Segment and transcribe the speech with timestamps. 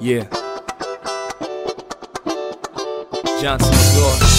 [0.00, 0.28] Yeah.
[3.40, 4.34] Johnson Floor.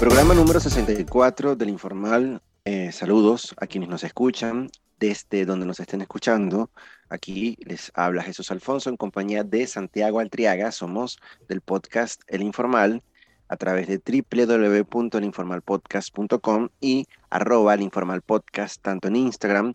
[0.00, 2.40] Programa número 64 del Informal.
[2.64, 6.70] Eh, saludos a quienes nos escuchan desde donde nos estén escuchando.
[7.08, 10.72] Aquí les habla Jesús Alfonso en compañía de Santiago Altriaga.
[10.72, 11.18] Somos
[11.48, 13.02] del podcast El Informal
[13.48, 19.74] a través de www.elinformalpodcast.com y arroba el Informal Podcast tanto en Instagram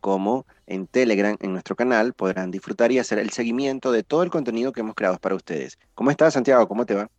[0.00, 2.12] como en Telegram en nuestro canal.
[2.12, 5.78] Podrán disfrutar y hacer el seguimiento de todo el contenido que hemos creado para ustedes.
[5.94, 6.68] ¿Cómo estás, Santiago?
[6.68, 7.10] ¿Cómo te va?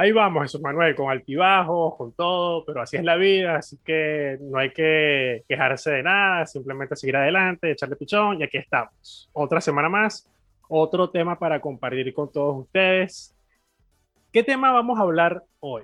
[0.00, 4.38] Ahí vamos, Jesús Manuel, con altibajos, con todo, pero así es la vida, así que
[4.40, 9.28] no hay que quejarse de nada, simplemente seguir adelante, echarle pichón y aquí estamos.
[9.34, 10.26] Otra semana más,
[10.70, 13.34] otro tema para compartir con todos ustedes.
[14.32, 15.82] ¿Qué tema vamos a hablar hoy?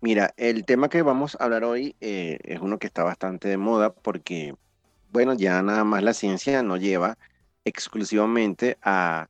[0.00, 3.58] Mira, el tema que vamos a hablar hoy eh, es uno que está bastante de
[3.58, 4.54] moda porque,
[5.10, 7.18] bueno, ya nada más la ciencia no lleva
[7.66, 9.28] exclusivamente a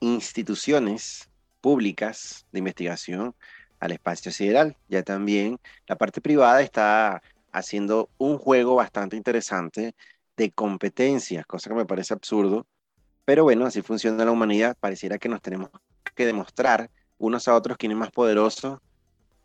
[0.00, 1.30] instituciones
[1.64, 3.34] públicas de investigación
[3.80, 4.76] al espacio sideral.
[4.86, 9.94] Ya también la parte privada está haciendo un juego bastante interesante
[10.36, 12.66] de competencias, cosa que me parece absurdo.
[13.24, 14.76] Pero bueno, así funciona la humanidad.
[14.78, 15.70] Pareciera que nos tenemos
[16.14, 18.82] que demostrar unos a otros quién es más poderoso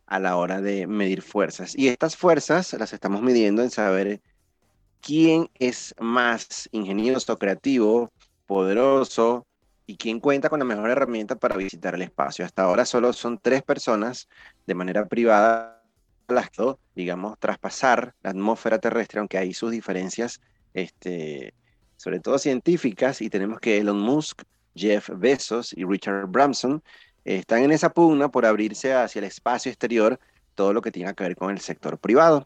[0.05, 1.73] a la hora de medir fuerzas.
[1.73, 4.19] Y estas fuerzas las estamos midiendo en saber
[4.99, 8.11] quién es más ingenioso, creativo,
[8.45, 9.47] poderoso,
[9.89, 12.45] y quién cuenta con la mejor herramienta para visitar el espacio.
[12.45, 14.29] Hasta ahora solo son tres personas
[14.67, 15.81] de manera privada
[16.27, 20.41] las que, digamos, traspasar la atmósfera terrestre, aunque hay sus diferencias,
[20.75, 21.55] este,
[21.97, 24.43] sobre todo científicas, y tenemos que Elon Musk,
[24.75, 26.83] Jeff Bezos y Richard Branson
[27.25, 30.19] están en esa pugna por abrirse hacia el espacio exterior
[30.53, 32.45] todo lo que tenga que ver con el sector privado.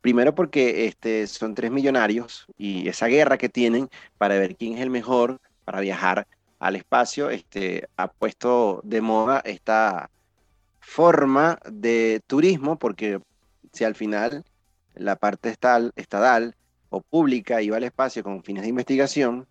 [0.00, 4.80] Primero porque este, son tres millonarios y esa guerra que tienen para ver quién es
[4.80, 6.28] el mejor para viajar
[6.62, 10.10] al espacio, este, ha puesto de moda esta
[10.78, 13.18] forma de turismo, porque
[13.72, 14.44] si al final
[14.94, 16.54] la parte estatal, estadal
[16.88, 19.48] o pública iba al espacio con fines de investigación,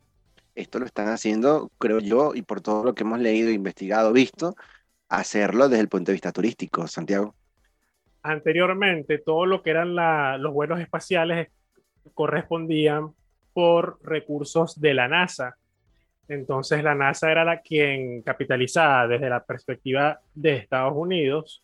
[0.55, 4.55] esto lo están haciendo, creo yo, y por todo lo que hemos leído, investigado, visto,
[5.09, 7.35] hacerlo desde el punto de vista turístico, Santiago.
[8.23, 9.95] Anteriormente, todo lo que eran
[10.41, 11.49] los vuelos espaciales
[12.13, 13.13] correspondían
[13.51, 15.57] por recursos de la NASA
[16.31, 21.61] entonces la NASA era la quien capitalizaba desde la perspectiva de Estados Unidos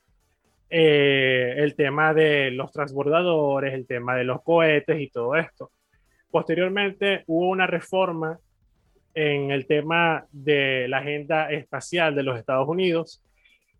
[0.69, 5.71] eh, el tema de los transbordadores, el tema de los cohetes y todo esto.
[6.29, 8.37] Posteriormente hubo una reforma
[9.13, 13.23] en el tema de la agenda espacial de los Estados Unidos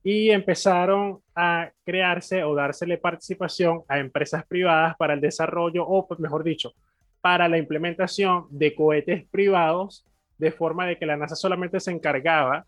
[0.03, 6.45] y empezaron a crearse o dársele participación a empresas privadas para el desarrollo o, mejor
[6.45, 6.73] dicho,
[7.19, 10.05] para la implementación de cohetes privados
[10.37, 12.65] de forma de que la NASA solamente se encargaba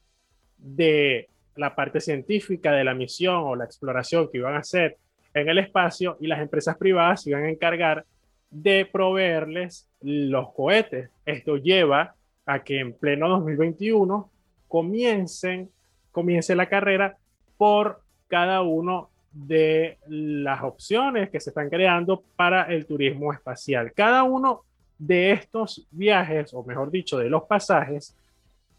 [0.57, 4.97] de la parte científica de la misión o la exploración que iban a hacer
[5.33, 8.05] en el espacio y las empresas privadas se iban a encargar
[8.49, 11.09] de proveerles los cohetes.
[11.25, 12.15] Esto lleva
[12.45, 14.29] a que en pleno 2021
[14.67, 15.69] comiencen,
[16.11, 17.17] comience la carrera
[17.57, 23.91] por cada uno de las opciones que se están creando para el turismo espacial.
[23.93, 24.63] Cada uno
[24.99, 28.15] de estos viajes, o mejor dicho, de los pasajes,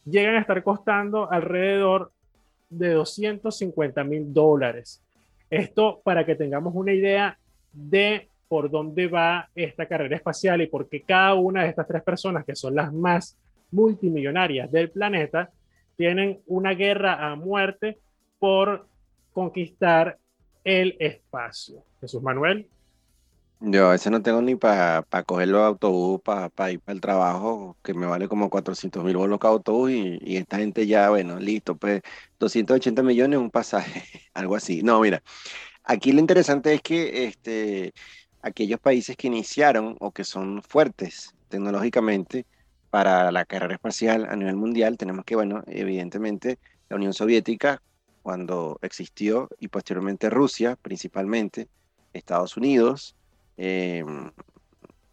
[0.04, 2.12] llegan a estar costando alrededor
[2.68, 5.02] de 250 mil dólares.
[5.48, 7.38] Esto para que tengamos una idea
[7.72, 12.02] de por dónde va esta carrera espacial y por qué cada una de estas tres
[12.02, 13.36] personas, que son las más
[13.70, 15.50] multimillonarias del planeta,
[15.96, 17.98] tienen una guerra a muerte
[18.38, 18.86] por
[19.32, 20.18] conquistar
[20.64, 21.82] el espacio.
[22.00, 22.66] Jesús Manuel.
[23.62, 27.76] Yo a veces no tengo ni para coger los autobús para ir para el trabajo,
[27.82, 31.76] que me vale como 400 mil bolos cada autobús y, esta gente ya, bueno, listo,
[31.76, 32.00] pues
[32.38, 34.02] 280 millones un pasaje,
[34.34, 34.82] algo así.
[34.82, 35.22] No, mira,
[35.84, 37.92] aquí lo interesante es que este,
[38.42, 42.46] aquellos países que iniciaron o que son fuertes tecnológicamente
[42.90, 46.58] para la carrera espacial a nivel mundial, tenemos que, bueno, evidentemente
[46.88, 47.82] la Unión Soviética,
[48.22, 51.68] cuando existió, y posteriormente Rusia principalmente,
[52.14, 53.16] Estados Unidos,
[53.56, 54.04] eh,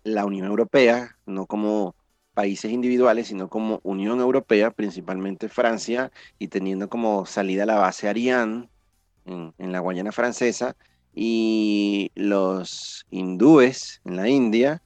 [0.03, 1.95] la Unión Europea, no como
[2.33, 8.69] países individuales, sino como Unión Europea, principalmente Francia, y teniendo como salida la base Ariane
[9.25, 10.75] en, la Guayana francesa,
[11.15, 14.81] y los hindúes en la India,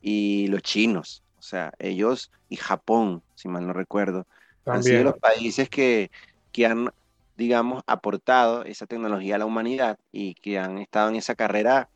[0.00, 4.26] y los chinos O sea, ellos y Japón, si mal no recuerdo,
[4.66, 6.10] han sido los países que,
[6.52, 6.90] que han,
[7.36, 11.88] digamos, aportado esa tecnología a la humanidad y que han estado en esa carrera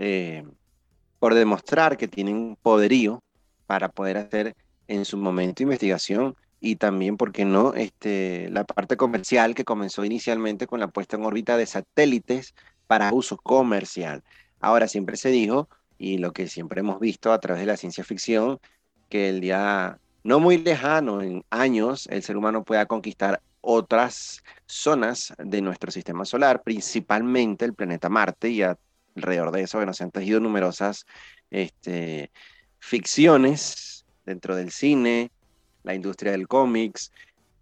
[0.00, 0.44] eh,
[1.18, 3.22] por demostrar que tienen poderío
[3.66, 4.56] para poder hacer
[4.88, 10.04] en su momento investigación y también, ¿por qué no?, este, la parte comercial que comenzó
[10.04, 12.54] inicialmente con la puesta en órbita de satélites
[12.86, 14.24] para uso comercial.
[14.58, 15.68] Ahora siempre se dijo,
[15.98, 18.58] y lo que siempre hemos visto a través de la ciencia ficción,
[19.10, 25.34] que el día no muy lejano, en años, el ser humano pueda conquistar otras zonas
[25.38, 28.62] de nuestro sistema solar, principalmente el planeta Marte, y
[29.16, 31.06] alrededor de eso que nos han tejido numerosas
[31.50, 32.30] este,
[32.78, 35.30] ficciones dentro del cine,
[35.82, 37.12] la industria del cómics,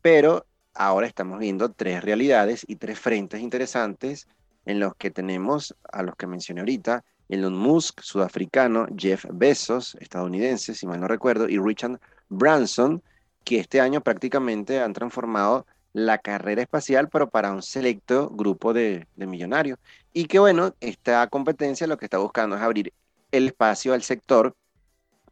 [0.03, 4.29] pero ahora estamos viendo tres realidades y tres frentes interesantes
[4.65, 10.75] en los que tenemos a los que mencioné ahorita, Elon Musk, sudafricano, Jeff Bezos, estadounidense,
[10.75, 13.03] si mal no recuerdo, y Richard Branson,
[13.45, 19.07] que este año prácticamente han transformado la carrera espacial, pero para un selecto grupo de
[19.17, 19.79] millonarios.
[20.19, 22.93] Y que bueno, esta competencia lo que está buscando es abrir
[23.31, 24.57] el espacio al sector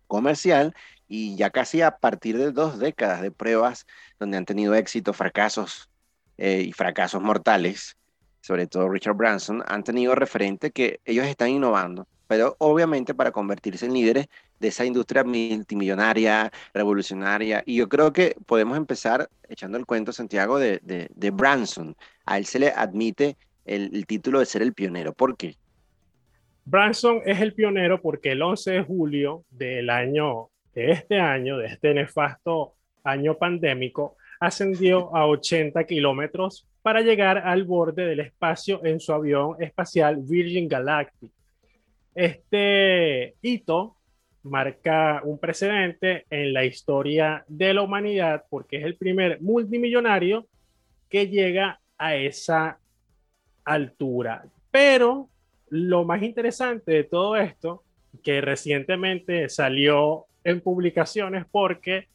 [0.06, 0.77] comercial
[1.09, 3.85] y ya casi a partir de dos décadas de pruebas
[4.21, 5.91] donde han tenido éxito, fracasos
[6.38, 7.97] eh, y fracasos mortales,
[8.41, 13.87] sobre todo Richard Branson, han tenido referente que ellos están innovando, pero obviamente para convertirse
[13.87, 14.29] en líderes
[14.61, 17.61] de esa industria multimillonaria, revolucionaria.
[17.67, 21.97] Y yo creo que podemos empezar echando el cuento, Santiago, de, de, Branson.
[22.25, 25.12] A él se le admite el, el título de ser el pionero.
[25.12, 25.56] ¿Por qué?
[26.64, 31.68] Branson es el pionero porque el 11 de julio del año de este año, de
[31.68, 39.00] este nefasto año pandémico, ascendió a 80 kilómetros para llegar al borde del espacio en
[39.00, 41.30] su avión espacial Virgin Galactic.
[42.14, 43.96] Este hito
[44.42, 50.46] marca un precedente en la historia de la humanidad porque es el primer multimillonario
[51.08, 52.78] que llega a esa
[53.66, 54.46] altura.
[54.70, 55.28] Pero
[55.68, 57.82] lo más interesante de todo esto,
[58.22, 62.08] que recientemente salió en publicaciones porque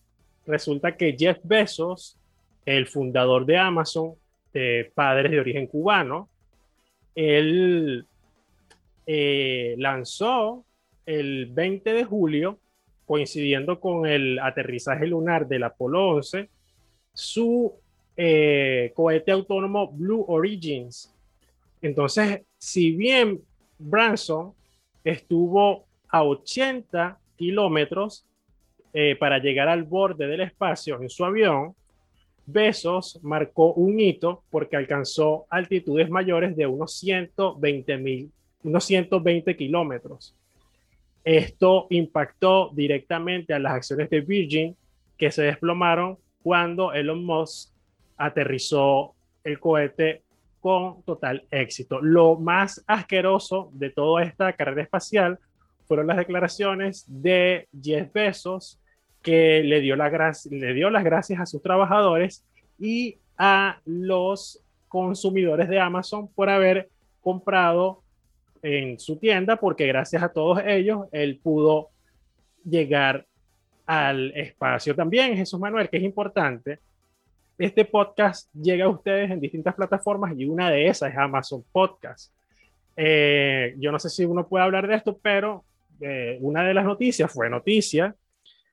[0.47, 2.17] resulta que Jeff Bezos,
[2.65, 4.13] el fundador de Amazon,
[4.53, 6.29] de padres de origen cubano,
[7.13, 8.05] él
[9.05, 10.65] eh, lanzó
[11.05, 12.59] el 20 de julio,
[13.05, 16.49] coincidiendo con el aterrizaje lunar del Apolo 11,
[17.13, 17.73] su
[18.15, 21.13] eh, cohete autónomo Blue Origins.
[21.81, 23.41] Entonces, si bien
[23.79, 24.53] Branson
[25.03, 28.25] estuvo a 80 kilómetros
[28.93, 31.75] eh, para llegar al borde del espacio en su avión,
[32.45, 38.31] Besos marcó un hito porque alcanzó altitudes mayores de unos 120, mil,
[38.63, 40.35] unos 120 kilómetros.
[41.23, 44.75] Esto impactó directamente a las acciones de Virgin
[45.17, 47.71] que se desplomaron cuando Elon Musk
[48.17, 49.13] aterrizó
[49.43, 50.23] el cohete
[50.61, 51.99] con total éxito.
[52.01, 55.39] Lo más asqueroso de toda esta carrera espacial
[55.87, 58.79] fueron las declaraciones de Jeff Bezos,
[59.21, 62.45] que le dio, le dio las gracias a sus trabajadores
[62.79, 66.89] y a los consumidores de Amazon por haber
[67.21, 68.03] comprado
[68.61, 71.89] en su tienda, porque gracias a todos ellos él pudo
[72.63, 73.25] llegar
[73.85, 74.95] al espacio.
[74.95, 76.79] También, Jesús Manuel, que es importante,
[77.57, 82.33] este podcast llega a ustedes en distintas plataformas y una de esas es Amazon Podcast.
[82.95, 85.63] Eh, yo no sé si uno puede hablar de esto, pero
[85.99, 88.15] eh, una de las noticias fue noticia,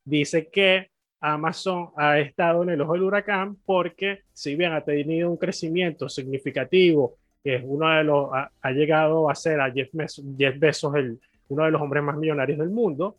[0.04, 5.30] dice que Amazon ha estado en el ojo del huracán porque si bien ha tenido
[5.30, 10.94] un crecimiento significativo, que es uno de los, ha, llegado a ser a Jeff, Bezos,
[10.94, 13.16] el, uno de los hombres más millonarios del mundo,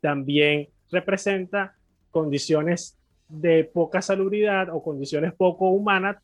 [0.00, 1.74] también representa
[2.10, 2.95] condiciones
[3.28, 6.16] de poca salubridad o condiciones poco humanas,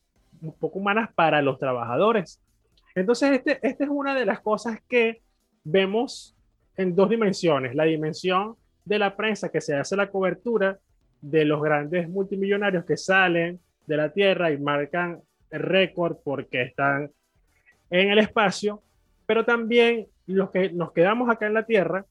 [0.59, 2.41] poco humanas para los trabajadores.
[2.95, 5.23] Entonces, este, esta es una de las cosas que
[5.65, 6.37] vemos
[6.77, 7.75] en dos dimensiones.
[7.75, 10.79] La dimensión de la prensa que se hace la cobertura
[11.21, 17.11] de los grandes multimillonarios que salen de la Tierra y marcan récord porque están
[17.91, 18.83] en el espacio,
[19.27, 22.07] pero también los que nos quedamos acá en la Tierra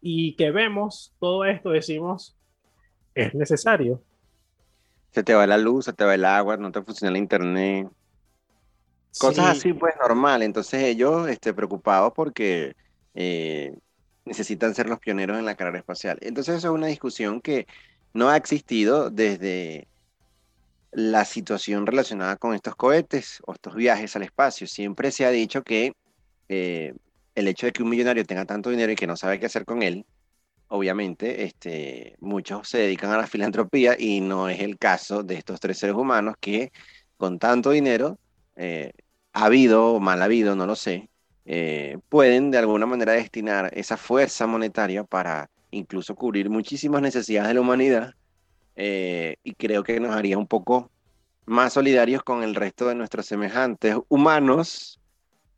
[0.00, 2.36] y que vemos todo esto, decimos,
[3.14, 4.02] es necesario.
[5.12, 7.88] Se te va la luz, se te va el agua, no te funciona el internet.
[9.18, 10.42] Cosas así, pues normal.
[10.42, 12.74] Entonces ellos este, preocupados porque
[13.14, 13.76] eh,
[14.24, 16.18] necesitan ser los pioneros en la carrera espacial.
[16.20, 17.66] Entonces eso es una discusión que
[18.12, 19.86] no ha existido desde
[20.90, 24.66] la situación relacionada con estos cohetes o estos viajes al espacio.
[24.66, 25.92] Siempre se ha dicho que
[26.48, 26.94] eh,
[27.34, 29.64] el hecho de que un millonario tenga tanto dinero y que no sabe qué hacer
[29.64, 30.04] con él,
[30.68, 35.60] obviamente, este, muchos se dedican a la filantropía y no es el caso de estos
[35.60, 36.72] tres seres humanos que
[37.16, 38.18] con tanto dinero,
[38.56, 38.92] eh,
[39.32, 41.08] habido o mal habido, no lo sé,
[41.46, 47.54] eh, pueden de alguna manera destinar esa fuerza monetaria para incluso cubrir muchísimas necesidades de
[47.54, 48.14] la humanidad
[48.76, 50.90] eh, y creo que nos haría un poco
[51.46, 55.00] más solidarios con el resto de nuestros semejantes humanos,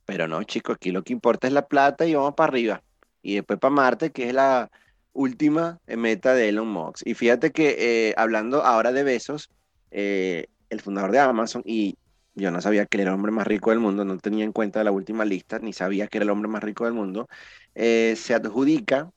[0.04, 2.82] pero no, chicos, aquí lo que importa es la plata y vamos para arriba.
[3.22, 4.70] Y después para Marte, que es la
[5.16, 7.06] última meta de Elon Musk.
[7.06, 9.50] Y fíjate que hablando ahora de besos,
[9.90, 11.96] el fundador de Amazon, y
[12.36, 14.84] yo no sabía que era el hombre más rico del mundo, no tenía en cuenta
[14.84, 17.28] la última lista, ni sabía que era el hombre más rico del mundo,
[17.74, 19.10] eh, se adjudica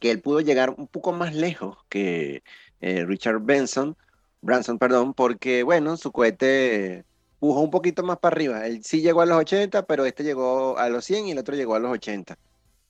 [0.00, 2.42] que él pudo llegar un poco más lejos que
[2.80, 3.96] eh, Richard Benson,
[4.40, 7.04] Branson, perdón, porque, bueno, su cohete
[7.38, 8.66] pujó un poquito más para arriba.
[8.66, 11.54] Él sí llegó a los 80, pero este llegó a los 100 y el otro
[11.56, 12.36] llegó a los 80.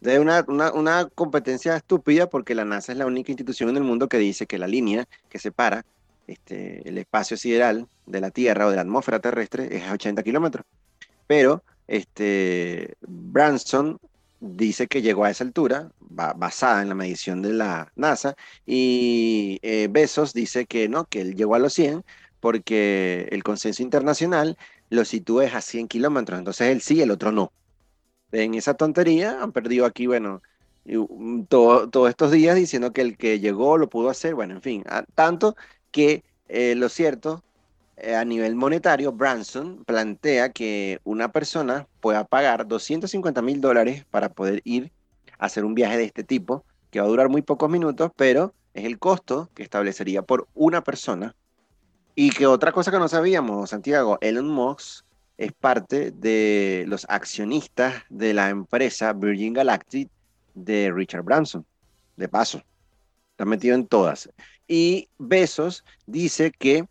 [0.04, 4.08] Una, una, una competencia estúpida porque la NASA es la única institución en el mundo
[4.08, 5.84] que dice que la línea que separa
[6.26, 10.22] este, el espacio sideral de la Tierra o de la atmósfera terrestre es a 80
[10.22, 10.66] kilómetros.
[11.26, 13.98] Pero este, Branson
[14.40, 19.88] dice que llegó a esa altura, basada en la medición de la NASA, y eh,
[19.90, 22.04] Besos dice que no, que él llegó a los 100
[22.40, 24.58] porque el consenso internacional
[24.90, 27.52] lo sitúa a 100 kilómetros, entonces él sí, el otro no.
[28.34, 30.42] En esa tontería han perdido aquí, bueno,
[31.48, 35.56] todos estos días diciendo que el que llegó lo pudo hacer, bueno, en fin, tanto
[35.92, 37.44] que eh, lo cierto,
[37.96, 44.30] eh, a nivel monetario, Branson plantea que una persona pueda pagar 250 mil dólares para
[44.30, 44.90] poder ir
[45.38, 48.52] a hacer un viaje de este tipo, que va a durar muy pocos minutos, pero
[48.74, 51.36] es el costo que establecería por una persona.
[52.16, 55.04] Y que otra cosa que no sabíamos, Santiago, Elon Musk
[55.36, 60.08] es parte de los accionistas de la empresa Virgin Galactic
[60.54, 61.66] de Richard Branson,
[62.16, 62.62] de paso.
[63.30, 64.30] Está metido en todas.
[64.68, 66.86] Y Besos dice que,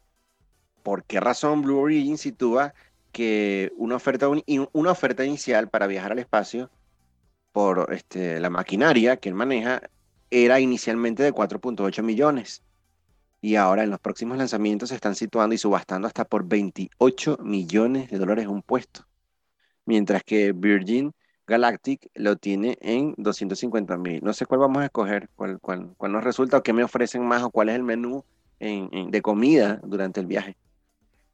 [0.83, 2.73] ¿por qué razón Blue Origin sitúa
[3.11, 4.27] que una oferta,
[4.73, 6.69] una oferta inicial para viajar al espacio
[7.51, 9.81] por este, la maquinaria que él maneja
[10.31, 12.63] era inicialmente de 4.8 millones?
[13.43, 18.09] Y ahora en los próximos lanzamientos se están situando y subastando hasta por 28 millones
[18.09, 19.05] de dólares un puesto.
[19.83, 21.11] Mientras que Virgin
[21.45, 24.23] Galactic lo tiene en 250 mil.
[24.23, 27.25] No sé cuál vamos a escoger, cuál, cuál, cuál, nos resulta o qué me ofrecen
[27.25, 28.23] más o cuál es el menú
[28.61, 30.55] de comida durante el viaje.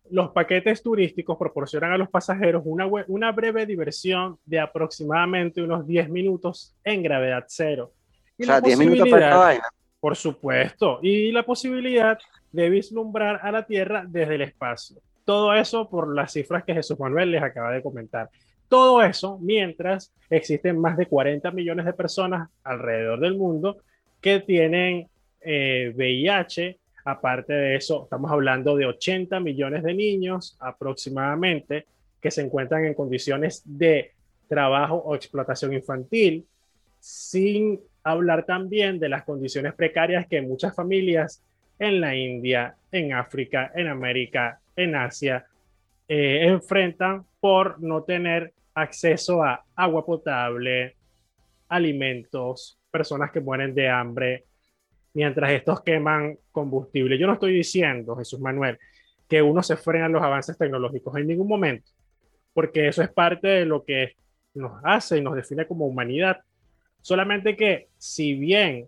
[0.09, 6.09] Los paquetes turísticos proporcionan a los pasajeros una, una breve diversión de aproximadamente unos 10
[6.09, 7.91] minutos en gravedad cero.
[8.39, 9.63] o sea, 10 minutos para vaina.
[9.99, 10.99] Por supuesto.
[11.01, 12.17] Y la posibilidad
[12.51, 14.97] de vislumbrar a la Tierra desde el espacio.
[15.25, 18.29] Todo eso por las cifras que Jesús Manuel les acaba de comentar.
[18.67, 23.77] Todo eso mientras existen más de 40 millones de personas alrededor del mundo
[24.21, 25.07] que tienen
[25.43, 26.67] VIH.
[26.67, 31.87] Eh, Aparte de eso, estamos hablando de 80 millones de niños aproximadamente
[32.21, 34.11] que se encuentran en condiciones de
[34.47, 36.45] trabajo o explotación infantil,
[36.99, 37.79] sin
[38.11, 41.43] hablar también de las condiciones precarias que muchas familias
[41.77, 45.45] en la India, en África, en América, en Asia,
[46.07, 50.95] eh, enfrentan por no tener acceso a agua potable,
[51.67, 54.45] alimentos, personas que mueren de hambre,
[55.13, 57.17] mientras estos queman combustible.
[57.17, 58.77] Yo no estoy diciendo, Jesús Manuel,
[59.27, 61.91] que uno se frena los avances tecnológicos en ningún momento,
[62.53, 64.15] porque eso es parte de lo que
[64.53, 66.41] nos hace y nos define como humanidad.
[67.01, 68.87] Solamente que si bien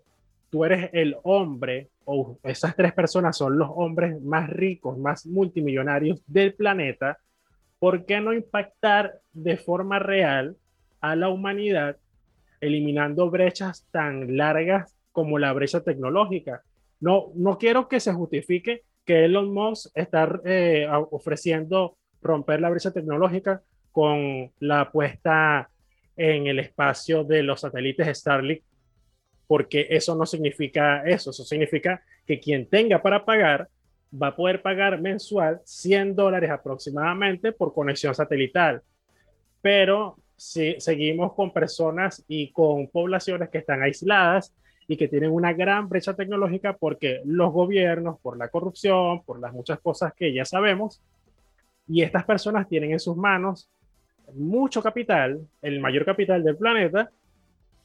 [0.50, 6.22] tú eres el hombre o esas tres personas son los hombres más ricos, más multimillonarios
[6.28, 7.18] del planeta,
[7.80, 10.58] ¿por qué no impactar de forma real
[11.00, 11.98] a la humanidad
[12.60, 16.62] eliminando brechas tan largas como la brecha tecnológica?
[17.00, 22.92] No, no quiero que se justifique que Elon Musk está eh, ofreciendo romper la brecha
[22.92, 25.70] tecnológica con la puesta
[26.22, 28.62] en el espacio de los satélites Starlink,
[29.48, 33.68] porque eso no significa eso, eso significa que quien tenga para pagar
[34.14, 38.82] va a poder pagar mensual 100 dólares aproximadamente por conexión satelital.
[39.62, 44.54] Pero si seguimos con personas y con poblaciones que están aisladas
[44.88, 49.54] y que tienen una gran brecha tecnológica porque los gobiernos, por la corrupción, por las
[49.54, 51.02] muchas cosas que ya sabemos,
[51.88, 53.70] y estas personas tienen en sus manos
[54.36, 57.12] mucho capital, el mayor capital del planeta,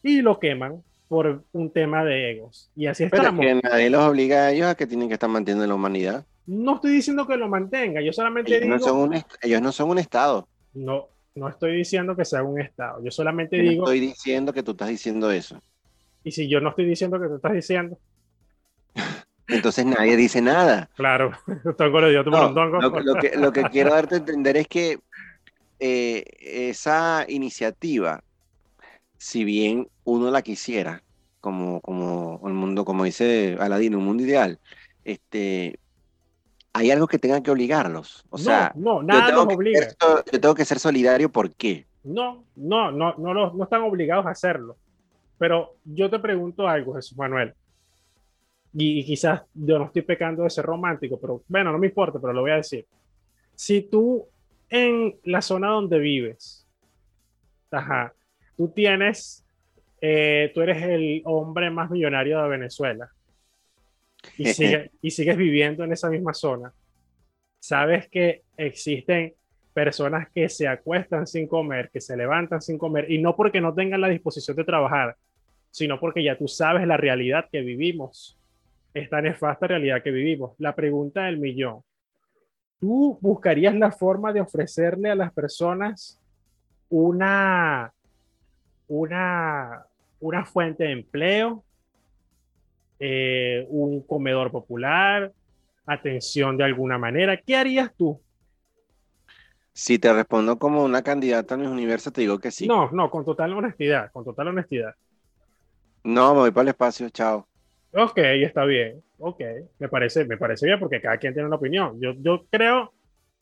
[0.03, 2.71] y lo queman por un tema de egos.
[2.75, 3.45] Y así Pero estamos.
[3.45, 6.25] que nadie los obliga a ellos a que tienen que estar manteniendo la humanidad.
[6.47, 8.77] No estoy diciendo que lo mantenga, yo solamente ellos digo...
[8.77, 10.49] No son un ellos no son un Estado.
[10.75, 13.85] No, no estoy diciendo que sea un Estado, yo solamente yo digo...
[13.85, 15.61] estoy diciendo que tú estás diciendo eso.
[16.23, 17.99] Y si yo no estoy diciendo que tú estás diciendo,
[19.49, 20.91] Entonces nadie dice nada.
[20.97, 21.33] claro,
[21.79, 24.99] tongo dio tu No, lo, lo que, lo que quiero darte a entender es que
[25.79, 28.23] eh, esa iniciativa,
[29.19, 31.03] si bien uno la quisiera,
[31.41, 34.61] como, como el mundo, como dice Aladino, un mundo ideal,
[35.05, 35.79] este,
[36.73, 38.25] hay algo que tenga que obligarlos.
[38.31, 39.81] O sea, no, no, yo nada que obliga.
[39.81, 39.97] ser,
[40.33, 41.87] yo tengo que ser solidario, ¿por qué?
[42.05, 44.79] No, no, no, no, los- no están obligados a hacerlo.
[45.39, 47.55] Pero yo te pregunto algo, Jesús Manuel.
[48.73, 52.19] Y, y quizás yo no estoy pecando de ser romántico, pero bueno, no me importa,
[52.21, 52.87] pero lo voy a decir.
[53.55, 54.29] Si tú
[54.71, 56.67] en la zona donde vives,
[57.71, 58.13] ajá,
[58.57, 59.45] tú tienes,
[60.01, 63.11] eh, tú eres el hombre más millonario de Venezuela.
[64.39, 66.73] Y, sigue- y sigues viviendo en esa misma zona,
[67.61, 69.35] sabes que existen
[69.75, 73.75] personas que se acuestan sin comer, que se levantan sin comer, y no porque no
[73.75, 75.17] tengan la disposición de trabajar,
[75.71, 78.39] sino porque ya tú sabes la realidad que vivimos,
[78.95, 80.53] esta nefasta realidad que vivimos.
[80.59, 81.83] La pregunta del millón,
[82.81, 86.21] ¿tú buscarías la forma de ofrecerle a las personas
[86.89, 87.93] una,
[88.89, 89.87] una,
[90.21, 91.65] una fuente de empleo,
[92.99, 95.33] eh, un comedor popular,
[95.87, 97.37] atención de alguna manera?
[97.37, 98.21] ¿Qué harías tú?
[99.73, 102.67] Si te respondo como una candidata a mi universo, te digo que sí.
[102.67, 104.95] No, no, con total honestidad, con total honestidad.
[106.03, 107.47] No, me voy para el espacio, chao.
[107.99, 109.03] Ok, está bien.
[109.19, 109.41] Ok,
[109.79, 111.99] me parece, me parece bien porque cada quien tiene una opinión.
[111.99, 112.93] Yo, yo creo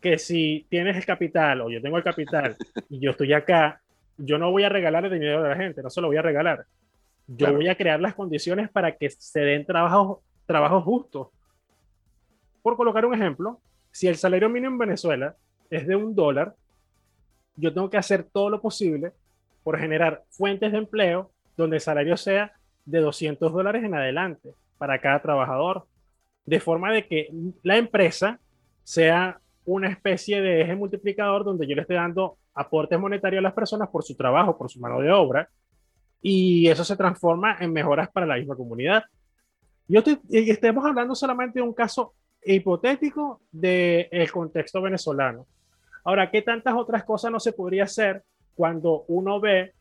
[0.00, 2.56] que si tienes el capital o yo tengo el capital
[2.88, 3.80] y yo estoy acá,
[4.16, 6.22] yo no voy a regalar el dinero de la gente, no se lo voy a
[6.22, 6.64] regalar.
[7.26, 7.56] Yo Claro.
[7.56, 11.28] voy a crear las condiciones para que se den trabajos, trabajos justos.
[12.62, 15.34] Por colocar un ejemplo, si el salario mínimo en Venezuela
[15.68, 16.54] es de un dólar,
[17.56, 19.12] yo tengo que hacer todo lo posible
[19.64, 22.52] por generar fuentes de empleo donde el salario sea
[22.84, 25.86] de 200 dólares en adelante para cada trabajador,
[26.44, 27.28] de forma de que
[27.62, 28.38] la empresa
[28.82, 33.54] sea una especie de eje multiplicador donde yo le esté dando aportes monetarios a las
[33.54, 35.48] personas por su trabajo, por su mano de obra,
[36.20, 39.04] y eso se transforma en mejoras para la misma comunidad.
[39.88, 40.18] Yo estoy,
[40.82, 45.46] hablando solamente de un caso hipotético del contexto venezolano.
[46.04, 48.22] Ahora, ¿qué tantas otras cosas no se podría hacer
[48.54, 49.72] cuando uno ve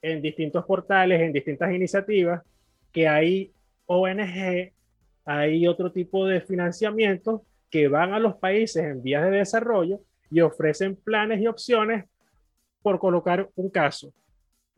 [0.00, 2.42] en distintos portales, en distintas iniciativas,
[2.92, 3.52] que hay
[3.86, 4.72] ONG,
[5.24, 10.00] hay otro tipo de financiamiento que van a los países en vías de desarrollo
[10.30, 12.04] y ofrecen planes y opciones
[12.82, 14.12] por colocar un caso.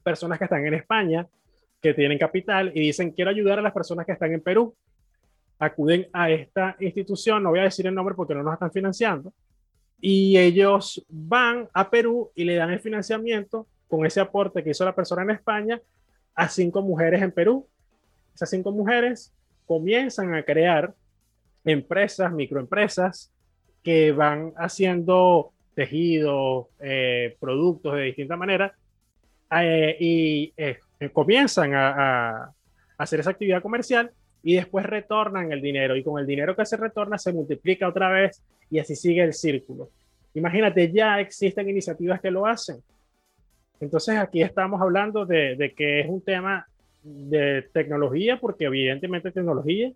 [0.03, 1.27] Personas que están en España,
[1.81, 4.75] que tienen capital y dicen, quiero ayudar a las personas que están en Perú.
[5.59, 9.33] Acuden a esta institución, no voy a decir el nombre porque no nos están financiando,
[10.01, 14.85] y ellos van a Perú y le dan el financiamiento con ese aporte que hizo
[14.85, 15.81] la persona en España
[16.35, 17.67] a cinco mujeres en Perú.
[18.35, 19.33] Esas cinco mujeres
[19.67, 20.95] comienzan a crear
[21.65, 23.33] empresas, microempresas,
[23.83, 28.75] que van haciendo tejidos, eh, productos de distinta manera,
[29.61, 30.79] eh, y eh,
[31.13, 32.55] comienzan a, a
[32.99, 34.11] hacer esa actividad comercial
[34.43, 35.97] y después retornan el dinero.
[35.97, 39.33] Y con el dinero que se retorna se multiplica otra vez y así sigue el
[39.33, 39.91] círculo.
[40.35, 42.77] Imagínate, ya existen iniciativas que lo hacen.
[43.81, 46.67] Entonces aquí estamos hablando de, de que es un tema
[47.05, 49.93] de tecnología, porque evidentemente tecnología,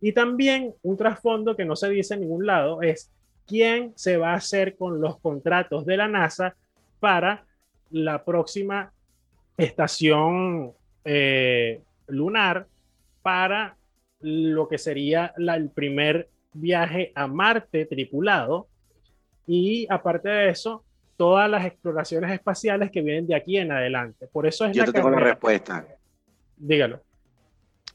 [0.00, 3.12] y también un trasfondo que no se dice en ningún lado es
[3.46, 6.56] quién se va a hacer con los contratos de la NASA
[6.98, 7.44] para
[7.90, 8.92] la próxima
[9.58, 10.72] estación
[11.04, 12.66] eh, lunar
[13.22, 13.76] para
[14.20, 18.68] lo que sería la- el primer viaje a Marte tripulado
[19.46, 20.84] y aparte de eso
[21.16, 24.26] todas las exploraciones espaciales que vienen de aquí en adelante.
[24.28, 25.30] Por eso es Yo la te tengo la carrera.
[25.32, 25.86] respuesta.
[26.60, 27.00] Dígalo.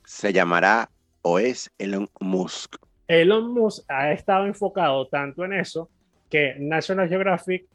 [0.04, 0.90] Se llamará
[1.22, 2.76] o es Elon Musk.
[3.08, 5.90] Elon Musk ha estado enfocado tanto en eso
[6.30, 7.66] que National Geographic,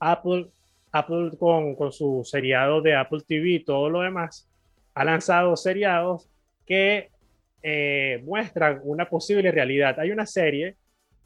[0.00, 0.50] Apple,
[0.90, 4.48] Apple con, con su seriado de Apple TV y todo lo demás,
[4.94, 6.28] ha lanzado seriados
[6.66, 7.10] que
[7.62, 9.98] eh, muestran una posible realidad.
[10.00, 10.76] Hay una serie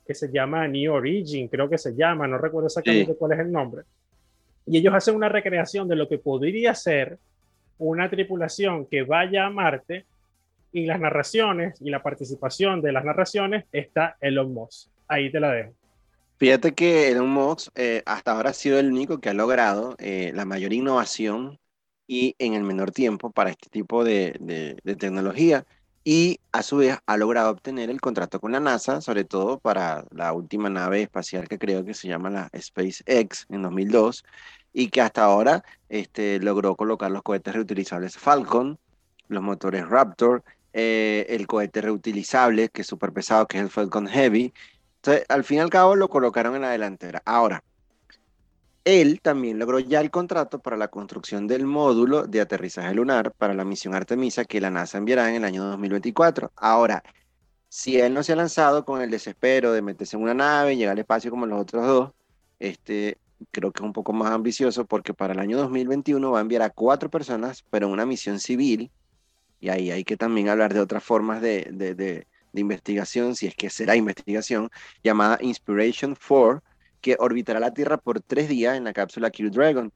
[0.06, 3.52] que se llama New Origin, creo que se llama, no recuerdo exactamente cuál es el
[3.52, 3.82] nombre,
[4.64, 7.18] y ellos hacen una recreación de lo que podría ser
[7.78, 10.04] una tripulación que vaya a Marte
[10.72, 14.88] y las narraciones y la participación de las narraciones está Elon Musk.
[15.08, 15.72] Ahí te la dejo.
[16.38, 20.30] Fíjate que Elon Musk eh, hasta ahora ha sido el único que ha logrado eh,
[20.34, 21.58] la mayor innovación
[22.06, 25.64] y en el menor tiempo para este tipo de, de- de tecnología
[26.04, 30.04] y a su vez ha logrado obtener el contrato con la NASA, sobre todo para
[30.10, 34.24] la última nave espacial que creo que se llama la SpaceX en 2002
[34.78, 38.78] y que hasta ahora este, logró colocar los cohetes reutilizables Falcon
[39.26, 44.06] los motores Raptor, eh, el cohete reutilizable, que es súper pesado, que es el Falcon
[44.06, 44.54] Heavy.
[44.96, 47.20] Entonces, al fin y al cabo lo colocaron en la delantera.
[47.24, 47.64] Ahora,
[48.84, 53.54] él también logró ya el contrato para la construcción del módulo de aterrizaje lunar para
[53.54, 56.52] la misión Artemisa que la NASA enviará en el año 2024.
[56.54, 57.02] Ahora,
[57.68, 60.76] si él no se ha lanzado con el desespero de meterse en una nave y
[60.76, 62.12] llegar al espacio como los otros dos,
[62.60, 63.18] este,
[63.50, 66.62] creo que es un poco más ambicioso porque para el año 2021 va a enviar
[66.62, 68.90] a cuatro personas, pero en una misión civil,
[69.60, 73.54] y ahí hay que también hablar de otras formas de, de, de, investigación, si es
[73.54, 74.68] que será investigación,
[75.04, 76.62] llamada Inspiration 4,
[77.00, 79.92] que orbitará la Tierra por tres días en la cápsula Crew Dragon.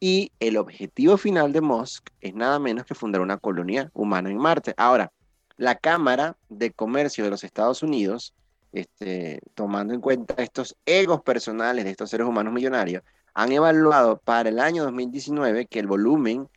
[0.00, 4.38] Y el objetivo final de Musk es nada menos que fundar una colonia humana en
[4.38, 4.72] Marte.
[4.78, 5.12] Ahora,
[5.58, 8.32] la Cámara de Comercio de los Estados Unidos,
[8.72, 13.02] este, tomando en cuenta estos egos personales de estos seres humanos millonarios,
[13.34, 16.48] han evaluado para el año 2019 que el volumen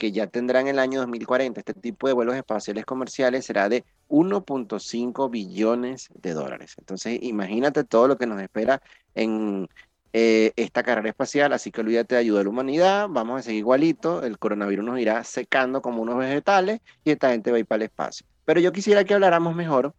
[0.00, 3.84] que ya tendrá en el año 2040 este tipo de vuelos espaciales comerciales será de
[4.08, 6.74] 1.5 billones de dólares.
[6.78, 8.80] Entonces, imagínate todo lo que nos espera
[9.14, 9.68] en
[10.14, 13.58] eh, esta carrera espacial, así que olvídate de ayuda a la humanidad, vamos a seguir
[13.58, 17.66] igualito, el coronavirus nos irá secando como unos vegetales y esta gente va a ir
[17.66, 18.26] para el espacio.
[18.46, 19.94] Pero yo quisiera que habláramos mejor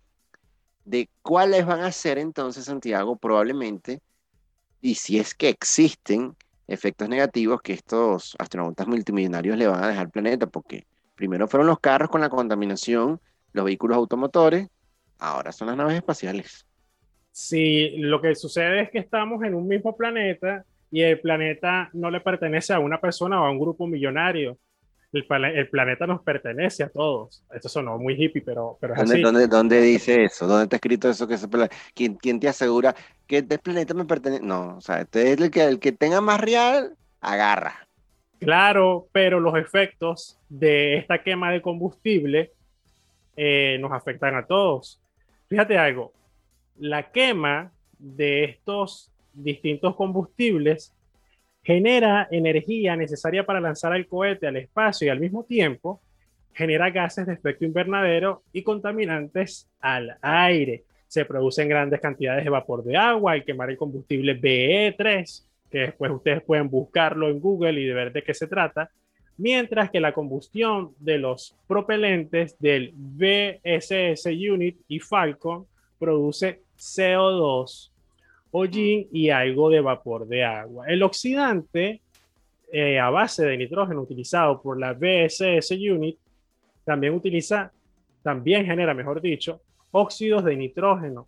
[0.85, 4.01] de cuáles van a ser entonces, Santiago, probablemente,
[4.81, 6.35] y si es que existen
[6.67, 11.67] efectos negativos que estos astronautas multimillonarios le van a dejar al planeta, porque primero fueron
[11.67, 13.19] los carros con la contaminación,
[13.53, 14.67] los vehículos automotores,
[15.19, 16.65] ahora son las naves espaciales.
[17.31, 22.11] Sí, lo que sucede es que estamos en un mismo planeta y el planeta no
[22.11, 24.57] le pertenece a una persona o a un grupo millonario.
[25.13, 27.43] El, el planeta nos pertenece a todos.
[27.53, 29.21] Esto sonó muy hippie, pero, pero es ¿Dónde, así.
[29.21, 30.47] ¿dónde, ¿Dónde dice eso?
[30.47, 31.27] ¿Dónde está escrito eso?
[31.27, 31.47] Que ese
[31.93, 32.95] ¿Quién, quién te asegura
[33.27, 34.43] que este planeta me pertenece?
[34.43, 37.87] No, o sea, este es el que, el que tenga más real, agarra.
[38.39, 42.51] Claro, pero los efectos de esta quema de combustible
[43.35, 44.99] eh, nos afectan a todos.
[45.47, 46.13] Fíjate algo,
[46.79, 50.93] la quema de estos distintos combustibles
[51.63, 56.01] genera energía necesaria para lanzar el cohete al espacio y al mismo tiempo
[56.53, 60.83] genera gases de efecto invernadero y contaminantes al aire.
[61.07, 66.11] Se producen grandes cantidades de vapor de agua al quemar el combustible BE3, que después
[66.11, 68.89] ustedes pueden buscarlo en Google y ver de qué se trata,
[69.37, 75.65] mientras que la combustión de los propelentes del VSS Unit y Falcon
[75.97, 77.91] produce CO2,
[78.51, 80.87] hollín y algo de vapor de agua.
[80.87, 82.01] El oxidante
[82.71, 86.17] eh, a base de nitrógeno utilizado por la VSS Unit
[86.85, 87.71] también utiliza,
[88.23, 89.61] también genera, mejor dicho,
[89.91, 91.27] óxidos de nitrógeno,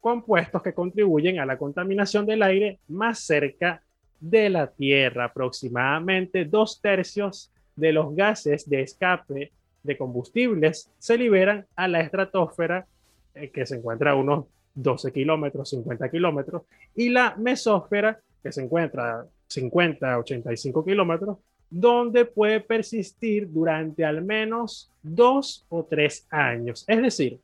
[0.00, 3.82] compuestos que contribuyen a la contaminación del aire más cerca
[4.20, 5.24] de la Tierra.
[5.24, 12.86] Aproximadamente dos tercios de los gases de escape de combustibles se liberan a la estratosfera,
[13.34, 16.62] eh, que se encuentra a unos 12 kilómetros, 50 kilómetros,
[16.94, 21.38] y la mesósfera, que se encuentra a 50, 85 kilómetros,
[21.70, 26.84] donde puede persistir durante al menos dos o tres años.
[26.86, 27.40] Es decir,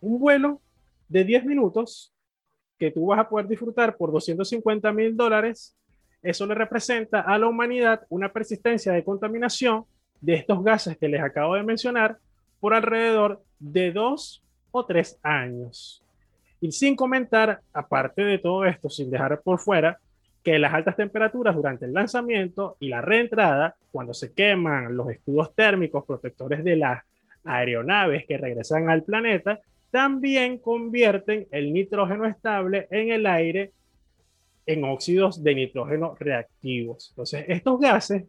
[0.00, 0.60] un vuelo
[1.08, 2.12] de 10 minutos
[2.78, 5.76] que tú vas a poder disfrutar por 250 mil dólares,
[6.22, 9.84] eso le representa a la humanidad una persistencia de contaminación
[10.20, 12.18] de estos gases que les acabo de mencionar
[12.60, 16.01] por alrededor de dos o tres años.
[16.62, 19.98] Y sin comentar, aparte de todo esto, sin dejar por fuera,
[20.44, 25.52] que las altas temperaturas durante el lanzamiento y la reentrada, cuando se queman los escudos
[25.56, 27.02] térmicos protectores de las
[27.42, 29.58] aeronaves que regresan al planeta,
[29.90, 33.72] también convierten el nitrógeno estable en el aire
[34.64, 37.08] en óxidos de nitrógeno reactivos.
[37.10, 38.24] Entonces, estos gases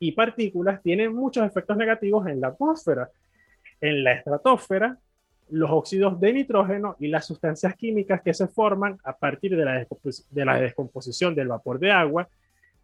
[0.00, 3.08] y partículas tienen muchos efectos negativos en la atmósfera.
[3.80, 4.98] En la estratosfera,
[5.52, 9.74] los óxidos de nitrógeno y las sustancias químicas que se forman a partir de la,
[9.74, 12.28] descompos de la descomposición del vapor de agua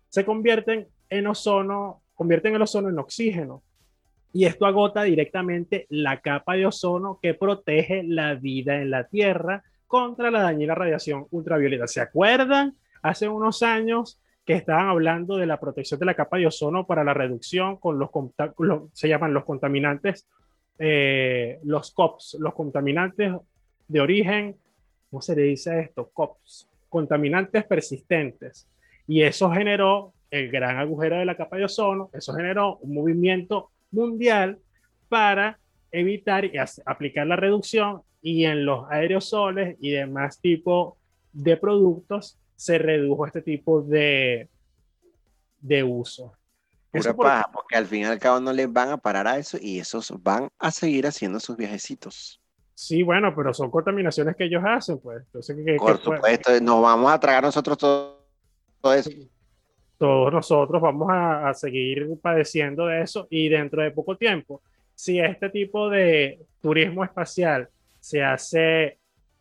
[0.09, 3.63] se convierten en ozono, convierten el ozono en oxígeno.
[4.33, 9.63] Y esto agota directamente la capa de ozono que protege la vida en la Tierra
[9.87, 11.87] contra la dañina radiación ultravioleta.
[11.87, 12.77] ¿Se acuerdan?
[13.01, 17.05] Hace unos años que estaban hablando de la protección de la capa de ozono para
[17.05, 18.11] la reducción con los,
[18.59, 20.27] los se llaman los contaminantes
[20.79, 23.33] eh, los COPS, los contaminantes
[23.89, 24.57] de origen,
[25.11, 26.11] ¿cómo se le dice esto?
[26.13, 28.69] COPS, contaminantes persistentes.
[29.07, 33.71] Y eso generó el gran agujero de la capa de ozono, eso generó un movimiento
[33.91, 34.59] mundial
[35.09, 35.59] para
[35.91, 36.53] evitar y
[36.85, 40.99] aplicar la reducción y en los aerosoles y demás tipo
[41.33, 44.49] de productos se redujo este tipo de,
[45.61, 46.33] de uso.
[46.93, 49.27] Eso Pura por- paja, porque al fin y al cabo no les van a parar
[49.29, 52.41] a eso y esos van a seguir haciendo sus viajecitos.
[52.75, 55.23] Sí, bueno, pero son contaminaciones que ellos hacen, pues.
[55.27, 58.25] Entonces, que- Por pues, supuesto, nos vamos a tragar nosotros todo,
[58.81, 59.11] todo eso.
[59.99, 64.63] todos nosotros vamos a, a seguir padeciendo de eso y dentro de poco tiempo,
[64.95, 67.69] si este tipo de turismo espacial
[68.01, 68.99] se hace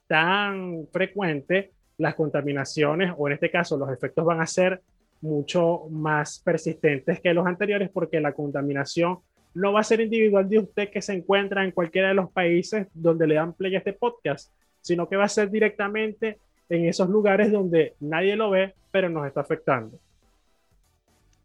[0.08, 4.82] tan frecuente, las contaminaciones o en este caso los efectos van a ser
[5.22, 9.20] mucho más persistentes que los anteriores porque la contaminación
[9.54, 12.88] no va a ser individual de usted que se encuentra en cualquiera de los países
[12.94, 14.52] donde le dan play a este podcast,
[14.82, 16.38] sino que va a ser directamente
[16.70, 19.98] en esos lugares donde nadie lo ve, pero nos está afectando.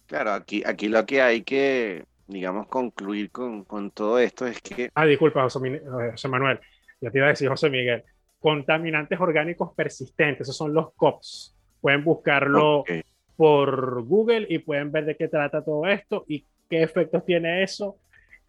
[0.07, 4.91] Claro, aquí, aquí lo que hay que, digamos, concluir con, con todo esto es que
[4.95, 5.81] Ah, disculpa, José,
[6.11, 6.61] José Manuel.
[7.01, 8.05] Ya te iba a decir, José Miguel.
[8.39, 11.57] Contaminantes orgánicos persistentes, esos son los COPS.
[11.81, 12.91] Pueden buscarlo Ok.
[13.37, 17.97] Por Google y pueden ver de qué trata todo esto y qué efectos tiene eso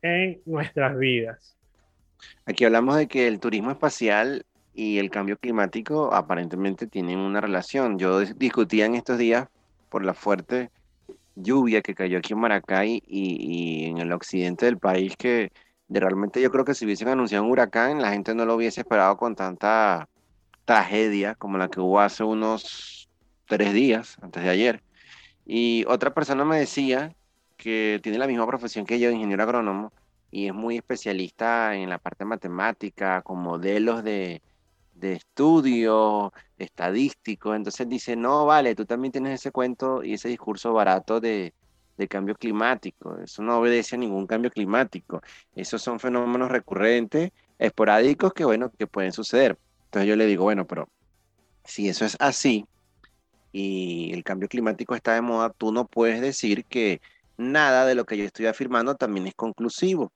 [0.01, 1.57] en nuestras vidas.
[2.45, 7.99] Aquí hablamos de que el turismo espacial y el cambio climático aparentemente tienen una relación.
[7.99, 9.47] Yo dis- discutía en estos días
[9.89, 10.71] por la fuerte
[11.35, 15.51] lluvia que cayó aquí en Maracay y, en el occidente del país que
[15.89, 19.17] realmente yo creo que si hubiesen anunciado un huracán, la gente no lo hubiese esperado
[19.17, 20.07] con tanta
[20.65, 23.02] tragedia como la que hubo hace unos
[23.53, 24.83] tres días, antes de ayer.
[25.45, 27.15] Y otra persona me decía
[27.55, 29.93] que tiene la misma profesión que yo, ingeniero agrónomo,
[30.31, 34.41] y es muy especialista en la parte matemática, con modelos de,
[34.95, 37.53] de estudio, estadístico.
[37.53, 41.53] Entonces dice, no, vale, tú también tienes ese cuento y ese discurso barato de,
[41.95, 43.19] de cambio climático.
[43.19, 45.21] Eso no obedece a ningún cambio climático.
[45.55, 49.59] Esos son fenómenos recurrentes, esporádicos, que bueno, que pueden suceder.
[49.85, 50.89] Entonces yo le digo, bueno, pero
[51.63, 52.65] si eso es así
[53.53, 57.01] y el cambio climático está de moda, tú no puedes decir que
[57.37, 60.11] nada de lo que yo estoy afirmando también es conclusivo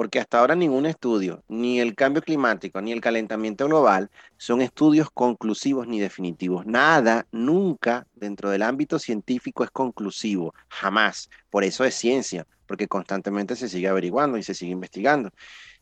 [0.00, 5.10] porque hasta ahora ningún estudio, ni el cambio climático, ni el calentamiento global, son estudios
[5.12, 6.64] conclusivos ni definitivos.
[6.64, 11.28] Nada, nunca dentro del ámbito científico es conclusivo, jamás.
[11.50, 15.28] Por eso es ciencia, porque constantemente se sigue averiguando y se sigue investigando.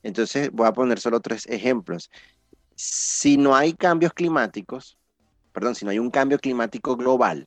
[0.02, 2.10] Entonces, voy a poner solo tres ejemplos.
[2.74, 4.97] Si no hay cambios climáticos,
[5.52, 7.46] perdón, si no hay un cambio climático global,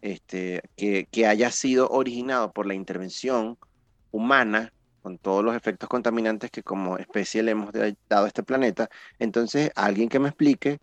[0.00, 3.58] este, que, que haya sido originado por la intervención
[4.10, 7.72] humana, con todos los efectos contaminantes que como especie le hemos
[8.08, 8.88] dado a este planeta.
[9.18, 10.78] Entonces, alguien que me explique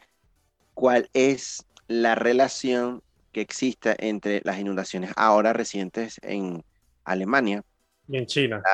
[0.73, 6.63] cuál es la relación que existe entre las inundaciones ahora recientes en
[7.05, 7.63] Alemania,
[8.07, 8.67] Y en China.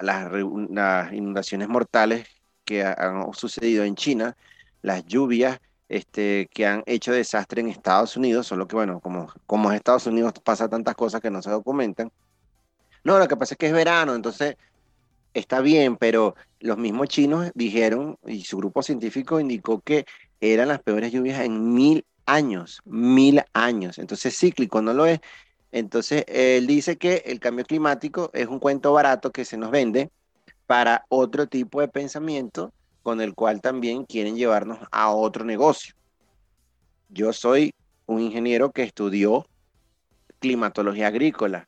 [0.00, 2.26] las, inundaciones mortales
[2.64, 4.34] que ha- han sucedido en China,
[4.82, 5.58] las lluvias
[5.90, 10.06] este, que han hecho desastre en Estados Unidos, solo que bueno, como, como en Estados
[10.06, 12.12] Unidos pasa tantas cosas que no se documentan.
[13.02, 14.56] No, lo que pasa es que es verano, entonces
[15.34, 20.06] está bien, pero los mismos chinos dijeron, y su grupo científico indicó que
[20.40, 23.98] eran las peores lluvias en mil años, mil años.
[23.98, 25.20] Entonces cíclico no lo es.
[25.72, 30.10] Entonces él dice que el cambio climático es un cuento barato que se nos vende
[30.66, 32.72] para otro tipo de pensamiento
[33.10, 35.96] con el cual también quieren llevarnos a otro negocio.
[37.08, 37.74] Yo soy
[38.06, 39.48] un ingeniero que estudió
[40.38, 41.66] climatología agrícola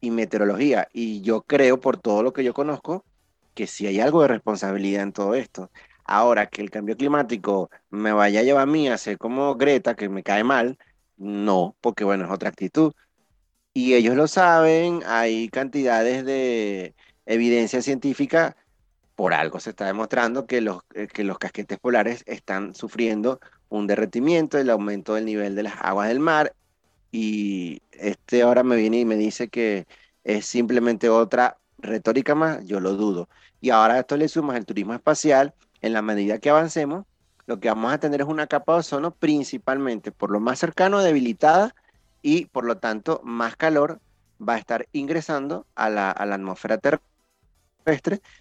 [0.00, 0.88] y meteorología.
[0.94, 3.04] Y yo creo, por todo lo que yo conozco,
[3.52, 5.70] que sí hay algo de responsabilidad en todo esto.
[6.04, 9.94] Ahora, que el cambio climático me vaya a llevar a mí a ser como Greta,
[9.94, 10.78] que me cae mal,
[11.18, 12.94] no, porque bueno, es otra actitud.
[13.74, 16.94] Y ellos lo saben, hay cantidades de
[17.26, 18.56] evidencia científica,
[19.16, 23.86] por algo se está demostrando que los, eh, que los casquetes polares están sufriendo un
[23.86, 26.54] derretimiento, el aumento del nivel de las aguas del mar,
[27.10, 29.86] y este ahora me viene y me dice que
[30.22, 33.28] es simplemente otra retórica más, yo lo dudo.
[33.60, 37.06] Y ahora a esto le sumas el turismo espacial, en la medida que avancemos,
[37.46, 41.00] lo que vamos a tener es una capa de ozono principalmente por lo más cercano
[41.00, 41.74] debilitada
[42.22, 44.00] y por lo tanto más calor
[44.46, 47.15] va a estar ingresando a la, a la atmósfera terrestre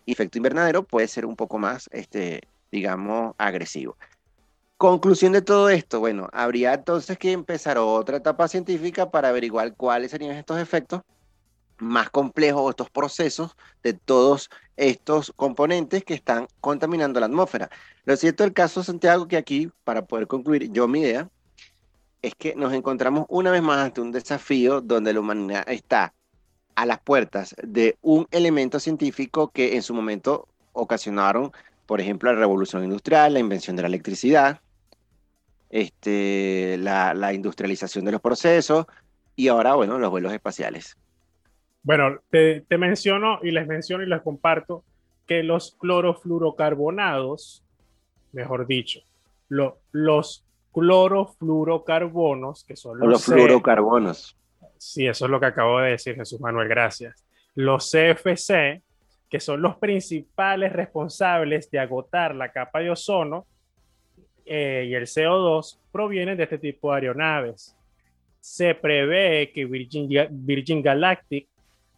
[0.06, 3.96] y efecto invernadero puede ser un poco más, este, digamos, agresivo.
[4.78, 10.12] Conclusión de todo esto, bueno, habría entonces que empezar otra etapa científica para averiguar cuáles
[10.12, 11.02] serían estos efectos
[11.78, 17.70] más complejos, estos procesos de todos estos componentes que están contaminando la atmósfera.
[18.04, 21.30] Lo cierto del caso, Santiago, que aquí, para poder concluir yo mi idea,
[22.22, 26.14] es que nos encontramos una vez más ante un desafío donde la humanidad está
[26.76, 31.52] a las puertas de un elemento científico que en su momento ocasionaron,
[31.86, 34.60] por ejemplo, la revolución industrial, la invención de la electricidad,
[35.70, 38.86] este, la, la industrialización de los procesos
[39.36, 40.98] y ahora, bueno, los vuelos espaciales.
[41.84, 44.84] Bueno, te, te menciono y les menciono y les comparto
[45.28, 47.64] que los clorofluorocarbonados,
[48.32, 49.02] mejor dicho,
[49.50, 54.36] lo- los clorofluorocarbonos, que son los, los fluorocarbonos.
[54.86, 57.26] Sí, eso es lo que acabo de decir, Jesús Manuel, gracias.
[57.56, 58.84] Los CFC,
[59.28, 63.48] que son los principales responsables de agotar la capa de ozono,
[64.46, 67.76] eh, y el CO2 provienen de este tipo de aeronaves.
[68.40, 71.48] Se prevé que Virgin, Virgin Galactic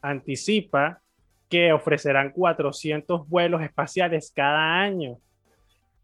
[0.02, 1.02] anticipa
[1.50, 5.18] que ofrecerán 400 vuelos espaciales cada año.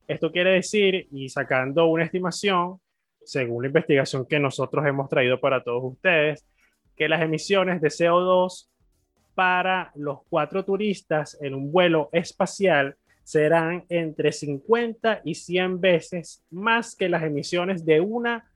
[0.06, 2.82] Esto quiere decir, y sacando una estimación,
[3.24, 6.46] según la investigación que nosotros hemos traído para todos ustedes,
[6.96, 8.68] que las emisiones de CO2
[9.36, 16.96] para los cuatro turistas en un vuelo espacial serán entre 50 y 100 veces más
[16.96, 18.50] que las emisiones de una,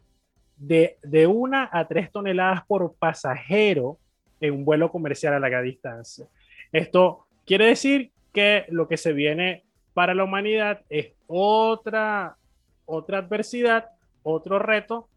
[0.57, 3.97] de, de una a tres toneladas por pasajero
[4.39, 6.27] en un vuelo comercial a larga distancia.
[6.71, 12.37] Esto quiere decir que lo que se viene para la humanidad es otra,
[12.85, 13.89] otra adversidad,
[14.21, 15.07] otro reto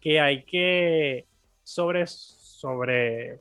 [0.00, 1.26] que hay que
[1.62, 2.04] sobre,
[2.64, 3.40] sobre,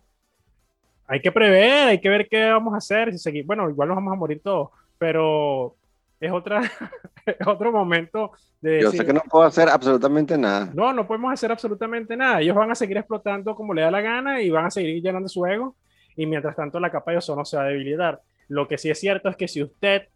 [1.07, 3.13] hay que prever, hay que ver qué vamos a hacer.
[3.13, 5.77] Si seguir, bueno, igual nos vamos a morir todos, pero
[6.19, 6.59] es otra,
[7.25, 10.69] es otro momento de Yo decir, sé que no puedo hacer absolutamente nada.
[10.73, 12.41] no, no podemos hacer absolutamente nada.
[12.41, 15.29] Ellos van a seguir explotando como le da la gana y van a seguir llenando
[15.29, 15.77] su ego.
[16.17, 18.21] Y mientras tanto, la capa de ozono se va a debilitar.
[18.49, 20.09] Lo que sí es cierto es que si usted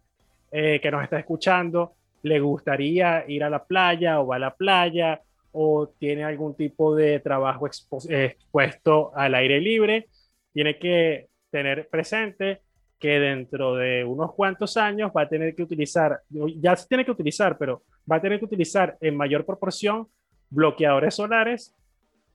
[0.52, 4.54] eh, que nos está escuchando le gustaría ir a la playa o va a la
[4.54, 10.08] playa o tiene algún tipo de trabajo expuesto al aire libre,
[10.52, 12.60] tiene que tener presente
[12.98, 17.12] que dentro de unos cuantos años va a tener que utilizar, ya se tiene que
[17.12, 20.08] utilizar, pero va a tener que utilizar en mayor proporción
[20.50, 21.74] bloqueadores solares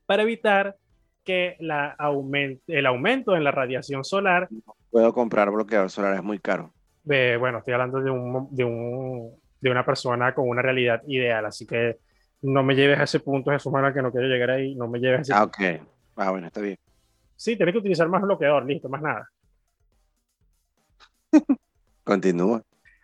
[0.06, 0.76] para evitar
[1.24, 1.96] que la
[2.68, 4.48] el aumento en la radiación solar,
[4.90, 6.72] Puedo comprar bloqueador solar, es muy caro.
[7.04, 11.46] de, bueno, estoy hablando de, un, de, un, de una persona con una realidad ideal,
[11.46, 11.98] así que
[12.44, 15.00] no me lleves a ese punto, Jesús Manuel, que no quiero llegar ahí, no me
[15.00, 15.58] lleves a ese Ah, ok.
[16.18, 16.78] Ah, bueno, está bien.
[17.36, 19.30] Sí, tienes que utilizar más bloqueador, listo, más nada.
[22.04, 22.62] Continúa.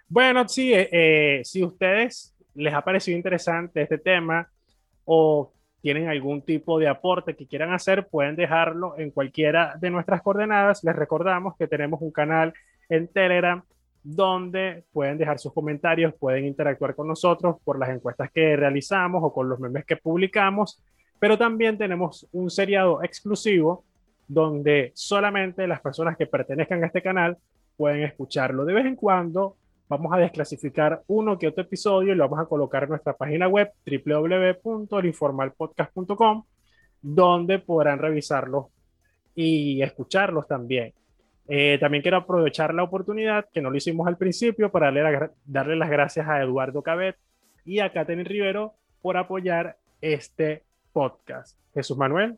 [0.08, 4.49] Bueno, sí, eh, eh, si ustedes les ha parecido interesante este tema
[5.06, 10.21] o tienen algún tipo de aporte que quieran hacer, pueden dejarlo en cualquiera de nuestras
[10.21, 10.84] coordenadas.
[10.84, 12.54] Les recordamos que tenemos un canal
[12.89, 13.63] en Telegram
[14.04, 19.34] donde pueden dejar sus comentarios, pueden interactuar con nosotros por las encuestas que realizamos o
[19.34, 20.84] con los memes que publicamos,
[21.20, 23.84] pero también tenemos un seriado exclusivo
[24.28, 27.38] donde solamente las personas que pertenezcan a este canal
[27.76, 28.66] pueden escucharlo.
[28.66, 29.58] De vez en cuando
[29.90, 33.48] vamos a desclasificar uno que otro episodio y lo vamos a colocar en nuestra página
[33.48, 36.44] web www.elinformalpodcast.com
[37.02, 38.68] donde podrán revisarlos
[39.34, 40.94] y escucharlos también.
[41.52, 45.32] Eh, también quiero aprovechar la oportunidad, que no lo hicimos al principio, para darle, la-
[45.46, 47.18] darle las gracias a Eduardo Cabet
[47.66, 51.58] y a Katherine Rivero por apoyar este podcast.
[51.74, 52.38] Jesús Manuel.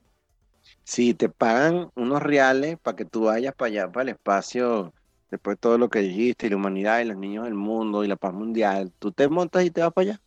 [0.83, 4.93] Si te pagan unos reales para que tú vayas para allá, para el espacio,
[5.29, 8.07] después de todo lo que dijiste, y la humanidad, y los niños del mundo, y
[8.07, 10.21] la paz mundial, tú te montas y te vas para allá.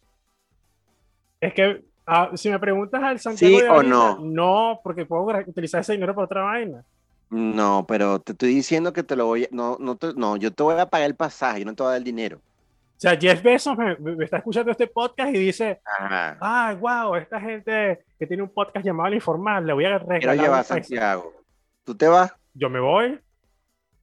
[1.40, 4.18] Es que ah, si me preguntas al Santiago ¿Sí de o no?
[4.20, 6.84] No, porque puedo utilizar ese dinero para otra vaina.
[7.30, 9.48] No, pero te estoy diciendo que te lo voy a...
[9.50, 11.88] No, no, te- no, yo te voy a pagar el pasaje, yo no te voy
[11.88, 12.36] a dar el dinero.
[12.38, 16.38] O sea, Jeff Bezos me, me está escuchando este podcast y dice, Ajá.
[16.40, 20.06] ah, wow, esta gente que tiene un podcast llamado El Informal, le voy a Quiero
[20.08, 20.74] regalar llevar a un peso".
[20.74, 21.32] Santiago.
[21.84, 22.32] ¿Tú te vas?
[22.54, 23.20] Yo me voy.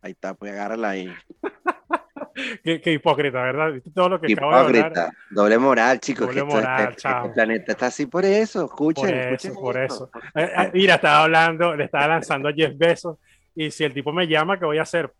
[0.02, 1.12] Ahí está, pues agárrala ahí.
[2.64, 3.72] Qué, qué hipócrita, ¿verdad?
[3.74, 4.76] ¿Viste todo lo que acabo de hablar?
[4.76, 5.12] Hipócrita.
[5.30, 6.28] Doble moral, chicos.
[6.28, 7.34] Doble esto- moral, este, este chao.
[7.34, 8.66] planeta está así por eso.
[8.66, 10.10] Escuchen, Por eso, escuchen por esto.
[10.36, 13.18] Eh, eh, mira, estaba hablando, le estaba lanzando a Jeff Bezos
[13.56, 15.12] y si el tipo me llama, ¿qué voy a hacer?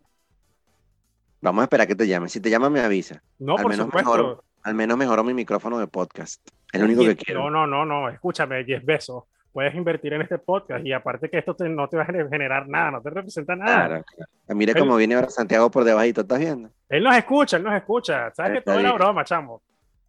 [1.42, 2.30] Vamos a esperar que te llame.
[2.30, 3.22] Si te llama, me avisa.
[3.40, 4.44] No, Al por menos supuesto.
[4.64, 6.40] Al menos mejoró mi micrófono de podcast.
[6.72, 7.50] Es lo único que quiero.
[7.50, 9.24] No, no, no, no, escúchame, 10 besos.
[9.54, 12.30] Puedes invertir en este podcast y aparte que esto te- no te va a gener-
[12.30, 13.88] generar nada, no te representa nada.
[13.88, 14.32] Claro, claro.
[14.58, 16.70] Mira cómo viene ahora Santiago por debajito, ¿estás viendo?
[16.90, 18.32] Él nos escucha, él nos escucha.
[18.34, 19.62] Sabes que todo era broma, chamo.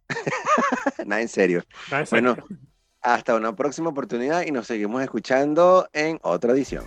[1.05, 1.63] Nada, en serio.
[1.91, 2.35] No, en serio.
[2.35, 2.47] Bueno,
[3.01, 6.85] hasta una próxima oportunidad y nos seguimos escuchando en otra edición.